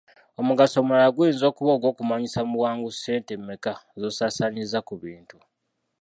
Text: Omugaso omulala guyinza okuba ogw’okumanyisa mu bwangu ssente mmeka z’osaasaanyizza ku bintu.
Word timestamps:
Omugaso 0.39 0.75
omulala 0.79 1.09
guyinza 1.15 1.45
okuba 1.51 1.71
ogw’okumanyisa 1.73 2.39
mu 2.49 2.55
bwangu 2.59 2.89
ssente 2.95 3.33
mmeka 3.41 3.73
z’osaasaanyizza 3.99 4.79
ku 4.87 4.93
bintu. 5.03 5.37